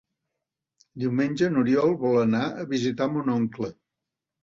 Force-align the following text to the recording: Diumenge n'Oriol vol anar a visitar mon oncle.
Diumenge 1.03 1.51
n'Oriol 1.53 1.95
vol 2.07 2.19
anar 2.25 2.43
a 2.65 2.69
visitar 2.75 3.13
mon 3.15 3.35
oncle. 3.39 3.75